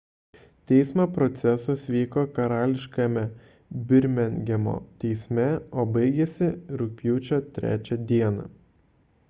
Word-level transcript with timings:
teismo 0.69 1.03
procesas 1.17 1.83
vyko 1.95 2.23
karališkajame 2.37 3.25
birmingemo 3.91 4.75
teisme 5.05 5.45
o 5.83 5.85
baigėsi 5.99 6.51
rugpjūčio 6.83 7.43
3 7.61 7.99
d 8.13 8.21